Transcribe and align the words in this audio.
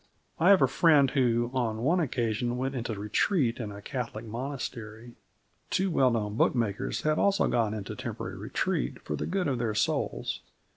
I 0.39 0.49
have 0.49 0.63
a 0.63 0.67
friend 0.67 1.11
who 1.11 1.51
on 1.53 1.83
one 1.83 1.99
occasion 1.99 2.57
went 2.57 2.73
into 2.73 2.95
retreat 2.95 3.59
in 3.59 3.71
a 3.71 3.83
Catholic 3.83 4.25
monastery. 4.25 5.13
Two 5.69 5.91
well 5.91 6.09
known 6.09 6.35
bookmakers 6.35 7.03
had 7.03 7.19
also 7.19 7.47
gone 7.47 7.75
into 7.75 7.95
temporary 7.95 8.35
retreat 8.35 8.99
for 9.03 9.15
the 9.15 9.27
good 9.27 9.47
of 9.47 9.59
their 9.59 9.75
souls. 9.75 10.41